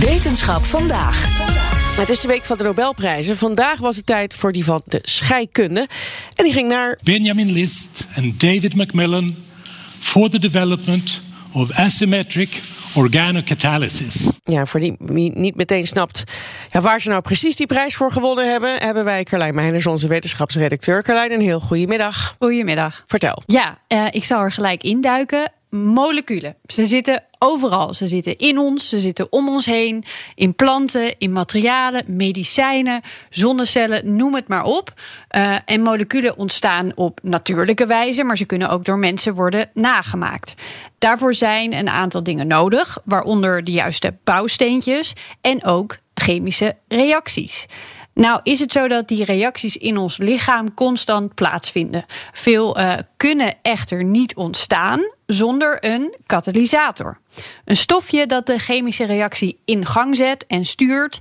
Wetenschap 0.00 0.64
vandaag. 0.64 1.24
Het 1.96 2.08
is 2.08 2.20
de 2.20 2.28
week 2.28 2.44
van 2.44 2.56
de 2.56 2.62
Nobelprijzen. 2.62 3.36
Vandaag 3.36 3.78
was 3.78 3.96
het 3.96 4.06
tijd 4.06 4.34
voor 4.34 4.52
die 4.52 4.64
van 4.64 4.82
de 4.84 4.98
scheikunde. 5.02 5.88
En 6.34 6.44
die 6.44 6.52
ging 6.52 6.68
naar 6.68 6.98
Benjamin 7.02 7.52
List 7.52 8.06
en 8.14 8.34
David 8.36 8.76
Macmillan 8.76 9.34
for 9.98 10.30
the 10.30 10.38
development 10.38 11.20
of 11.52 11.72
asymmetric 11.72 12.60
organocatalysis. 12.94 14.28
Ja, 14.44 14.64
voor 14.64 14.80
die 14.80 14.94
wie 14.98 15.32
niet 15.34 15.56
meteen 15.56 15.86
snapt 15.86 16.24
ja, 16.68 16.80
waar 16.80 17.00
ze 17.00 17.08
nou 17.08 17.22
precies 17.22 17.56
die 17.56 17.66
prijs 17.66 17.96
voor 17.96 18.12
gewonnen 18.12 18.50
hebben, 18.50 18.80
hebben 18.80 19.04
wij 19.04 19.24
Carlijn 19.24 19.54
Meijners, 19.54 19.86
onze 19.86 20.08
wetenschapsredacteur. 20.08 21.02
Carlijn, 21.02 21.32
een 21.32 21.40
heel 21.40 21.60
goedemiddag. 21.60 22.36
Goedemiddag. 22.38 23.04
Vertel. 23.06 23.42
Ja, 23.46 23.78
uh, 23.88 24.06
ik 24.10 24.24
zal 24.24 24.40
er 24.40 24.52
gelijk 24.52 24.82
induiken. 24.82 25.52
Moleculen. 25.70 26.56
Ze 26.66 26.84
zitten 26.84 27.24
overal. 27.38 27.94
Ze 27.94 28.06
zitten 28.06 28.38
in 28.38 28.58
ons, 28.58 28.88
ze 28.88 28.98
zitten 28.98 29.32
om 29.32 29.48
ons 29.48 29.66
heen, 29.66 30.04
in 30.34 30.54
planten, 30.54 31.18
in 31.18 31.32
materialen, 31.32 32.04
medicijnen, 32.06 33.00
zonnecellen, 33.30 34.16
noem 34.16 34.34
het 34.34 34.48
maar 34.48 34.64
op. 34.64 34.92
Uh, 35.36 35.56
en 35.64 35.82
moleculen 35.82 36.36
ontstaan 36.36 36.92
op 36.94 37.18
natuurlijke 37.22 37.86
wijze, 37.86 38.24
maar 38.24 38.36
ze 38.36 38.44
kunnen 38.44 38.70
ook 38.70 38.84
door 38.84 38.98
mensen 38.98 39.34
worden 39.34 39.70
nagemaakt. 39.74 40.54
Daarvoor 40.98 41.34
zijn 41.34 41.74
een 41.74 41.88
aantal 41.88 42.22
dingen 42.22 42.46
nodig, 42.46 42.98
waaronder 43.04 43.64
de 43.64 43.72
juiste 43.72 44.14
bouwsteentjes 44.24 45.14
en 45.40 45.64
ook 45.64 45.96
chemische 46.14 46.76
reacties. 46.88 47.66
Nou 48.20 48.40
is 48.42 48.60
het 48.60 48.72
zo 48.72 48.88
dat 48.88 49.08
die 49.08 49.24
reacties 49.24 49.76
in 49.76 49.96
ons 49.96 50.18
lichaam 50.18 50.74
constant 50.74 51.34
plaatsvinden. 51.34 52.04
Veel 52.32 52.78
uh, 52.78 52.94
kunnen 53.16 53.54
echter 53.62 54.04
niet 54.04 54.36
ontstaan 54.36 55.00
zonder 55.26 55.84
een 55.84 56.14
katalysator. 56.26 57.18
Een 57.64 57.76
stofje 57.76 58.26
dat 58.26 58.46
de 58.46 58.58
chemische 58.58 59.04
reactie 59.04 59.60
in 59.64 59.86
gang 59.86 60.16
zet 60.16 60.46
en 60.46 60.64
stuurt. 60.64 61.18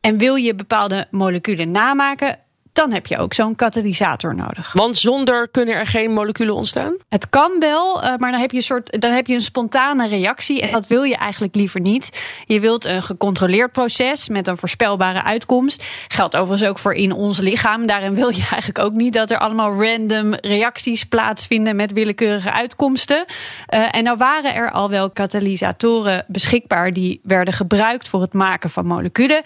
En 0.00 0.18
wil 0.18 0.34
je 0.34 0.54
bepaalde 0.54 1.06
moleculen 1.10 1.70
namaken, 1.70 2.38
dan 2.72 2.92
heb 2.92 3.06
je 3.06 3.18
ook 3.18 3.34
zo'n 3.34 3.54
katalysator 3.54 4.34
nodig. 4.34 4.72
Want 4.72 4.96
zonder 4.96 5.48
kunnen 5.48 5.74
er 5.74 5.86
geen 5.86 6.12
moleculen 6.12 6.54
ontstaan? 6.54 6.96
Het 7.08 7.30
kan 7.30 7.50
wel, 7.58 8.00
maar 8.00 8.30
dan 8.30 8.40
heb 8.40 8.50
je 8.50 8.56
een 8.56 8.62
soort, 8.62 9.00
dan 9.00 9.12
heb 9.12 9.26
je 9.26 9.34
een 9.34 9.40
spontane 9.40 10.08
reactie 10.08 10.60
en 10.60 10.72
dat 10.72 10.86
wil 10.86 11.02
je 11.02 11.16
eigenlijk 11.16 11.54
liever 11.54 11.80
niet. 11.80 12.20
Je 12.46 12.60
wilt 12.60 12.84
een 12.84 13.02
gecontroleerd 13.02 13.72
proces 13.72 14.28
met 14.28 14.46
een 14.46 14.56
voorspelbare 14.56 15.22
uitkomst. 15.22 15.84
Geldt 16.08 16.36
overigens 16.36 16.68
ook 16.68 16.78
voor 16.78 16.94
in 16.94 17.12
ons 17.12 17.38
lichaam. 17.38 17.86
Daarin 17.86 18.14
wil 18.14 18.28
je 18.28 18.46
eigenlijk 18.50 18.78
ook 18.78 18.92
niet 18.92 19.12
dat 19.12 19.30
er 19.30 19.38
allemaal 19.38 19.84
random 19.84 20.34
reacties 20.34 21.04
plaatsvinden 21.04 21.76
met 21.76 21.92
willekeurige 21.92 22.52
uitkomsten. 22.52 23.24
Uh, 23.74 23.96
en 23.96 24.04
nou 24.04 24.16
waren 24.16 24.54
er 24.54 24.70
al 24.70 24.90
wel 24.90 25.10
katalysatoren 25.10 26.24
beschikbaar 26.28 26.92
die 26.92 27.20
werden 27.22 27.54
gebruikt 27.54 28.08
voor 28.08 28.20
het 28.20 28.32
maken 28.32 28.70
van 28.70 28.86
moleculen 28.86 29.42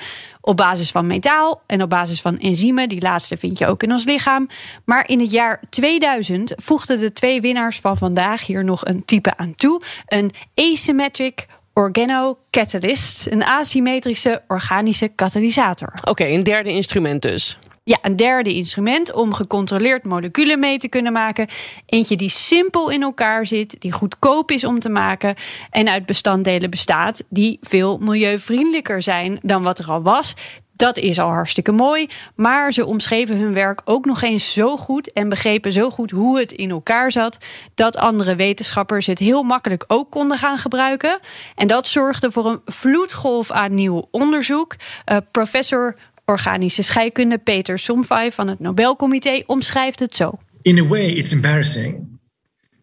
op 0.46 0.56
basis 0.56 0.90
van 0.90 1.06
metaal 1.06 1.62
en 1.66 1.82
op 1.82 1.90
basis 1.90 2.20
van 2.20 2.38
enzymen. 2.38 2.88
Die 2.88 3.00
laatste 3.16 3.36
vind 3.36 3.58
je 3.58 3.66
ook 3.66 3.82
in 3.82 3.92
ons 3.92 4.04
lichaam. 4.04 4.48
Maar 4.84 5.08
in 5.08 5.20
het 5.20 5.30
jaar 5.30 5.62
2000 5.70 6.52
voegden 6.56 6.98
de 6.98 7.12
twee 7.12 7.40
winnaars 7.40 7.80
van 7.80 7.96
vandaag 7.96 8.46
hier 8.46 8.64
nog 8.64 8.84
een 8.84 9.04
type 9.04 9.36
aan 9.36 9.54
toe: 9.54 9.80
een 10.06 10.32
asymmetric 10.54 11.46
organocatalyst, 11.72 13.26
een 13.26 13.44
asymmetrische 13.44 14.42
organische 14.48 15.08
katalysator. 15.08 15.92
Oké, 15.98 16.10
okay, 16.10 16.34
een 16.34 16.42
derde 16.42 16.70
instrument 16.70 17.22
dus. 17.22 17.58
Ja, 17.84 17.98
een 18.02 18.16
derde 18.16 18.54
instrument 18.54 19.12
om 19.12 19.34
gecontroleerd 19.34 20.04
moleculen 20.04 20.58
mee 20.58 20.78
te 20.78 20.88
kunnen 20.88 21.12
maken. 21.12 21.46
Eentje 21.86 22.16
die 22.16 22.28
simpel 22.28 22.90
in 22.90 23.02
elkaar 23.02 23.46
zit, 23.46 23.76
die 23.80 23.92
goedkoop 23.92 24.50
is 24.50 24.64
om 24.64 24.78
te 24.78 24.88
maken 24.88 25.34
en 25.70 25.88
uit 25.88 26.06
bestanddelen 26.06 26.70
bestaat 26.70 27.24
die 27.28 27.58
veel 27.60 27.98
milieuvriendelijker 27.98 29.02
zijn 29.02 29.38
dan 29.42 29.62
wat 29.62 29.78
er 29.78 29.90
al 29.90 30.02
was. 30.02 30.34
Dat 30.76 30.98
is 30.98 31.18
al 31.18 31.28
hartstikke 31.28 31.72
mooi, 31.72 32.06
maar 32.34 32.72
ze 32.72 32.86
omschreven 32.86 33.38
hun 33.38 33.52
werk 33.52 33.80
ook 33.84 34.04
nog 34.04 34.22
eens 34.22 34.52
zo 34.52 34.76
goed 34.76 35.12
en 35.12 35.28
begrepen 35.28 35.72
zo 35.72 35.90
goed 35.90 36.10
hoe 36.10 36.38
het 36.38 36.52
in 36.52 36.70
elkaar 36.70 37.12
zat, 37.12 37.38
dat 37.74 37.96
andere 37.96 38.36
wetenschappers 38.36 39.06
het 39.06 39.18
heel 39.18 39.42
makkelijk 39.42 39.84
ook 39.86 40.10
konden 40.10 40.38
gaan 40.38 40.58
gebruiken. 40.58 41.18
En 41.54 41.66
dat 41.66 41.88
zorgde 41.88 42.30
voor 42.30 42.46
een 42.46 42.60
vloedgolf 42.64 43.50
aan 43.50 43.74
nieuw 43.74 44.08
onderzoek. 44.10 44.76
Uh, 45.10 45.16
professor 45.30 45.96
organische 46.24 46.82
scheikunde 46.82 47.38
Peter 47.38 47.78
Somfay 47.78 48.32
van 48.32 48.48
het 48.48 48.60
Nobelcomité 48.60 49.42
omschrijft 49.46 50.00
het 50.00 50.16
zo. 50.16 50.38
In 50.62 50.78
a 50.78 50.86
way 50.86 51.06
it's 51.06 51.32
embarrassing. 51.32 52.18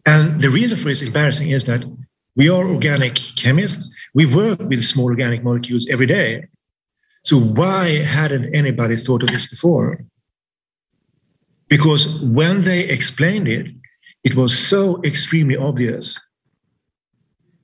And 0.02 0.40
the 0.40 0.50
reason 0.50 0.78
for 0.78 0.90
it's 0.90 1.00
embarrassing 1.00 1.52
is 1.52 1.64
that 1.64 1.80
we 2.32 2.52
are 2.52 2.66
organic 2.66 3.18
chemists. 3.34 4.08
We 4.12 4.28
work 4.28 4.60
with 4.68 4.84
small 4.84 5.04
organic 5.04 5.42
molecules 5.42 5.86
every 5.86 6.06
day. 6.06 6.48
So 7.24 7.38
why 7.38 8.02
hadn't 8.02 8.54
anybody 8.54 8.96
thought 8.96 9.22
of 9.22 9.30
this 9.30 9.46
before? 9.46 10.04
Because 11.68 12.20
when 12.20 12.62
they 12.64 12.80
explained 12.80 13.48
it, 13.48 13.66
it 14.22 14.34
was 14.34 14.56
so 14.56 15.02
extremely 15.02 15.56
obvious 15.56 16.18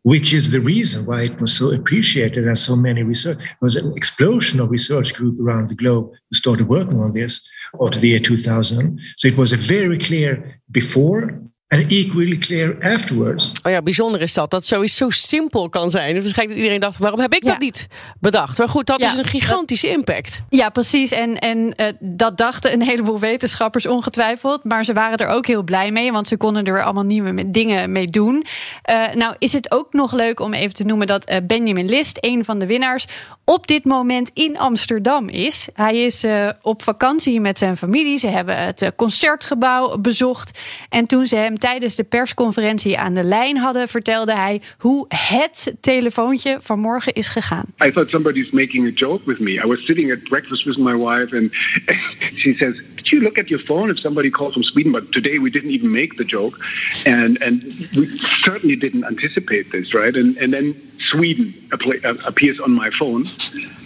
which 0.02 0.32
is 0.32 0.50
the 0.50 0.60
reason 0.60 1.04
why 1.04 1.22
it 1.22 1.40
was 1.40 1.54
so 1.54 1.70
appreciated 1.70 2.46
and 2.46 2.58
so 2.58 2.74
many 2.74 3.02
research. 3.02 3.38
There 3.38 3.56
was 3.60 3.76
an 3.76 3.92
explosion 3.96 4.60
of 4.60 4.70
research 4.70 5.14
group 5.14 5.38
around 5.38 5.68
the 5.68 5.74
globe 5.74 6.10
who 6.10 6.36
started 6.36 6.68
working 6.68 7.00
on 7.00 7.12
this 7.12 7.46
after 7.80 8.00
the 8.00 8.08
year 8.08 8.18
2000. 8.18 8.98
So 9.16 9.28
it 9.28 9.36
was 9.36 9.52
a 9.52 9.56
very 9.56 9.98
clear 9.98 10.60
before 10.70 11.42
and 11.72 11.86
equally 11.90 12.38
clear 12.38 12.76
afterwards. 12.94 13.52
Oh 13.62 13.72
ja, 13.72 13.82
bijzonder 13.82 14.20
is 14.20 14.34
dat. 14.34 14.50
Dat 14.50 14.66
zoiets 14.66 14.96
zo 14.96 15.10
simpel 15.10 15.68
kan 15.68 15.90
zijn. 15.90 16.12
Waarschijnlijk 16.14 16.48
dat 16.48 16.56
iedereen 16.56 16.80
dacht, 16.80 16.98
waarom 16.98 17.20
heb 17.20 17.32
ik 17.34 17.42
Ja. 17.44 17.50
dat 17.50 17.60
niet 17.60 17.86
bedacht? 18.20 18.58
Maar 18.58 18.68
goed, 18.68 18.86
dat 18.86 19.00
Ja, 19.00 19.06
is 19.06 19.16
een 19.16 19.24
gigantische 19.24 19.88
impact. 19.88 20.42
Ja, 20.48 20.68
precies. 20.68 21.10
En, 21.10 21.38
en 21.38 21.74
eh, 21.74 21.86
dat 22.00 22.36
dachten 22.38 22.72
een 22.72 22.82
heleboel 22.82 23.18
wetenschappers 23.18 23.86
ongetwijfeld. 23.86 24.64
Maar 24.64 24.84
ze 24.84 24.92
waren 24.92 25.18
er 25.18 25.26
ook 25.28 25.46
heel 25.46 25.62
blij 25.62 25.90
mee, 25.92 26.12
want 26.12 26.28
ze 26.28 26.36
konden 26.36 26.64
er 26.64 26.84
allemaal 26.84 27.04
nieuwe 27.04 27.50
dingen 27.50 27.92
mee 27.92 28.06
doen. 28.06 28.44
Eh, 28.82 29.14
nou, 29.14 29.34
is 29.38 29.52
het 29.52 29.70
ook 29.72 29.92
nog 29.92 30.12
leuk 30.12 30.40
om 30.40 30.54
even 30.54 30.74
te 30.74 30.84
noemen 30.84 31.06
dat 31.06 31.24
eh, 31.24 31.36
Benjamin 31.46 31.88
List, 31.88 32.18
een 32.20 32.44
van 32.44 32.58
de 32.58 32.66
winnaars, 32.66 33.04
op 33.50 33.66
dit 33.66 33.84
moment 33.84 34.30
in 34.34 34.58
Amsterdam 34.58 35.28
is. 35.28 35.68
Hij 35.74 36.04
is 36.04 36.24
eh, 36.24 36.48
op 36.62 36.82
vakantie 36.82 37.40
met 37.40 37.58
zijn 37.58 37.76
familie. 37.76 38.18
Ze 38.18 38.26
hebben 38.26 38.64
het 38.64 38.82
eh, 38.82 38.88
concertgebouw 38.96 39.98
bezocht. 39.98 40.58
En 40.88 41.04
toen 41.04 41.26
ze 41.26 41.36
hem 41.36 41.58
tijdens 41.58 41.96
de 41.96 42.04
persconferentie 42.04 42.98
aan 42.98 43.14
de 43.14 43.22
lijn 43.22 43.56
hadden, 43.56 43.88
vertelde 43.88 44.34
hij 44.34 44.60
hoe 44.78 45.04
het 45.08 45.74
telefoontje 45.80 46.58
vanmorgen 46.60 47.12
is 47.12 47.28
gegaan. 47.28 47.64
I 47.84 47.90
thought 47.90 48.10
somebody's 48.10 48.50
making 48.50 48.86
a 48.86 48.90
joke 48.94 49.24
with 49.26 49.38
me. 49.38 49.50
I 49.50 49.66
was 49.66 49.84
sitting 49.84 50.12
at 50.12 50.22
breakfast 50.22 50.64
with 50.64 50.76
my 50.76 50.94
wife, 50.96 51.36
and 51.36 51.52
she 52.42 52.54
says, 52.54 52.82
"Did 53.10 53.16
you 53.16 53.20
look 53.22 53.38
at 53.38 53.50
your 53.50 53.58
phone 53.58 53.90
if 53.90 53.98
somebody 53.98 54.30
called 54.30 54.54
from 54.54 54.62
Sweden?" 54.62 54.92
But 54.92 55.10
today 55.12 55.38
we 55.38 55.50
didn't 55.50 55.70
even 55.70 55.92
make 55.92 56.16
the 56.16 56.24
joke, 56.24 56.60
and 57.04 57.42
and 57.42 57.62
we 57.96 58.06
certainly 58.46 58.76
didn't 58.76 59.04
anticipate 59.04 59.72
this, 59.72 59.92
right? 59.94 60.14
And 60.14 60.36
and 60.36 60.52
then 60.52 60.74
Sweden 61.10 61.52
uh, 61.72 62.14
appears 62.24 62.60
on 62.60 62.72
my 62.72 62.90
phone, 62.90 63.24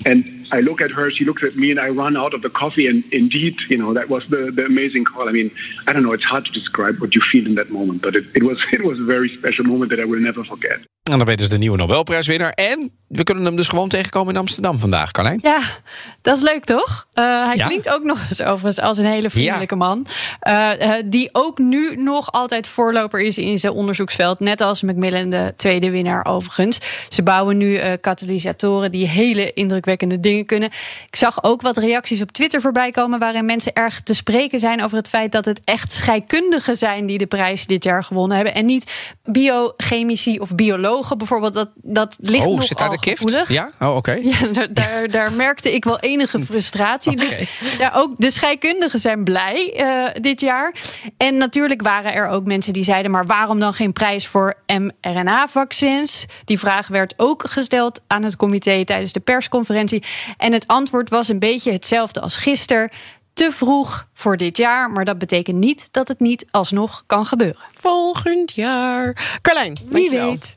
and 0.05 0.25
I 0.53 0.61
look 0.61 0.81
at 0.83 0.91
her, 0.91 1.11
she 1.11 1.25
looks 1.25 1.43
at 1.43 1.57
me, 1.57 1.71
and 1.71 1.81
I 1.81 1.89
run 1.89 2.17
out 2.17 2.35
of 2.35 2.43
the 2.43 2.51
coffee. 2.51 2.87
And 2.87 3.03
indeed, 3.13 3.57
you 3.71 3.79
know, 3.79 3.95
that 3.95 4.11
was 4.11 4.29
the 4.29 4.51
the 4.51 4.67
amazing 4.67 5.05
call. 5.05 5.29
I 5.29 5.33
mean, 5.33 5.51
I 5.87 5.93
don't 5.93 6.03
know, 6.03 6.13
it's 6.13 6.25
hard 6.25 6.45
to 6.45 6.53
describe 6.53 7.01
what 7.01 7.15
you 7.15 7.23
feel 7.23 7.47
in 7.47 7.55
that 7.55 7.71
moment, 7.71 8.03
but 8.03 8.15
it, 8.15 8.25
it 8.35 8.43
was 8.43 8.59
it 8.73 8.85
was 8.85 9.01
a 9.01 9.05
very 9.05 9.31
special 9.31 9.65
moment 9.65 9.91
that 9.91 10.01
I 10.01 10.05
will 10.05 10.21
never 10.21 10.45
forget. 10.45 10.81
En 11.11 11.19
dan 11.19 11.27
weten 11.27 11.47
ze 11.47 11.53
de 11.53 11.59
nieuwe 11.59 11.77
Nobelprijswinnaar. 11.77 12.51
En 12.53 12.91
we 13.09 13.23
kunnen 13.25 13.45
hem 13.45 13.57
dus 13.57 13.69
gewoon 13.69 13.89
tegenkomen 13.89 14.35
in 14.35 14.41
Amsterdam 14.41 14.79
vandaag, 14.79 15.11
Carlijn. 15.11 15.39
Ja, 15.43 15.61
dat 16.23 16.37
is 16.37 16.43
leuk 16.43 16.65
toch? 16.65 17.07
Uh, 17.15 17.47
hij 17.47 17.57
Ja. 17.57 17.67
klinkt 17.67 17.89
ook 17.89 18.03
nog 18.03 18.21
eens 18.29 18.43
overigens 18.43 18.81
als 18.81 18.99
een 18.99 19.05
hele 19.05 19.31
vriendelijke 19.31 19.77
man. 19.77 20.07
Uh, 20.49 20.71
uh, 20.81 20.95
die 21.05 21.29
ook 21.33 21.59
nu 21.59 21.97
nog 21.97 22.33
altijd 22.33 22.67
voorloper 22.67 23.21
is 23.21 23.39
in 23.39 23.59
zijn 23.59 23.73
onderzoeksveld. 23.73 24.41
Net 24.41 24.61
als 24.61 24.83
Macmillan, 24.83 25.31
de 25.31 25.53
tweede 25.57 25.91
winnaar 25.91 26.25
overigens. 26.25 26.79
Ze 27.09 27.23
bouwen 27.23 27.57
nu 27.57 27.71
uh, 27.73 27.93
katalysatoren 28.01 28.91
die 28.91 29.09
hele 29.09 29.53
indrukwekkende 29.53 30.21
dingen 30.21 30.45
kunnen. 30.45 30.69
Ik 31.07 31.17
zag 31.17 31.43
ook 31.43 31.63
wat 31.63 31.77
reacties 31.77 32.23
op 32.23 32.33
Twitter 32.33 32.61
voorbij 32.61 32.91
komen... 32.91 33.19
waarin 33.19 33.45
mensen 33.45 33.73
erg 33.73 34.01
te 34.03 34.15
spreken 34.15 34.59
zijn 34.59 34.83
over 34.85 34.97
het 34.97 35.09
feit 35.09 35.33
dat 35.33 35.45
het 35.45 35.61
echt 35.65 35.93
scheikundigen 35.93 36.77
zijn... 36.77 37.07
die 37.07 37.19
de 37.19 37.27
prijs 37.27 37.67
dit 37.67 37.85
jaar 37.85 38.05
gewonnen 38.05 38.37
hebben. 38.37 38.55
En 38.55 38.67
niet 38.67 38.93
biochemici 39.25 40.39
of 40.39 40.55
biologen 40.55 40.93
logo 40.95 41.17
bijvoorbeeld, 41.17 41.55
dat, 41.55 41.71
dat 41.75 42.17
ligt 42.21 42.47
oh, 42.47 42.61
zit 42.61 42.79
daar 42.79 42.91
de 42.91 42.99
kift? 42.99 43.19
gevoelig. 43.21 43.49
Ja? 43.49 43.71
Oh, 43.81 43.97
oké. 43.97 44.13
Ja, 44.35 44.47
daar, 44.53 44.73
daar, 44.73 45.09
daar 45.09 45.33
merkte 45.33 45.75
ik 45.75 45.85
wel 45.85 46.01
enige 46.01 46.41
frustratie. 46.45 47.17
Dus 47.17 47.39
daar 47.79 47.93
ook 47.97 48.15
de 48.19 48.31
scheikundigen 48.31 48.99
zijn 48.99 49.25
blij 49.25 49.73
eh, 49.77 50.23
dit 50.23 50.41
jaar. 50.41 50.75
En 51.17 51.37
natuurlijk 51.37 51.83
waren 51.83 52.13
er 52.15 52.29
ook 52.29 52.45
mensen 52.45 52.73
die 52.73 52.85
zeiden: 52.85 53.11
maar 53.11 53.27
waarom 53.27 53.61
dan 53.61 53.75
geen 53.75 53.93
prijs 53.93 54.27
voor 54.27 54.55
mRNA-vaccins? 54.67 56.27
Die 56.45 56.59
vraag 56.59 56.87
werd 56.89 57.15
ook 57.17 57.45
gesteld 57.51 58.01
aan 58.07 58.23
het 58.23 58.37
comité 58.37 58.85
tijdens 58.85 59.13
de 59.13 59.21
persconferentie. 59.21 60.03
En 60.37 60.53
het 60.53 60.67
antwoord 60.67 61.11
was 61.11 61.29
een 61.29 61.39
beetje 61.39 61.73
hetzelfde 61.73 62.21
als 62.21 62.37
gisteren. 62.37 62.91
Te 63.33 63.53
vroeg 63.53 64.07
voor 64.13 64.37
dit 64.37 64.57
jaar, 64.57 64.91
maar 64.91 65.05
dat 65.05 65.19
betekent 65.19 65.57
niet 65.57 65.89
dat 65.91 66.09
het 66.09 66.21
niet 66.21 66.47
alsnog 66.51 67.03
kan 67.07 67.27
gebeuren. 67.27 67.63
Volgend 67.75 68.55
jaar. 68.55 69.39
Carlijn, 69.43 69.73
Wie 69.75 69.91
dankjewel. 69.91 70.29
weet. 70.31 70.57